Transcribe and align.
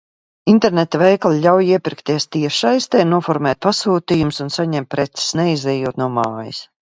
Interneta 0.51 0.99
veikali 1.01 1.41
ļauj 1.43 1.67
iepirkties 1.73 2.25
tiešsaistē, 2.35 3.03
noformēt 3.11 3.61
pasūtījumus 3.67 4.43
un 4.47 4.51
saņemt 4.57 4.91
preces, 4.95 5.27
neizejot 5.41 6.01
no 6.05 6.09
mājas. 6.19 6.65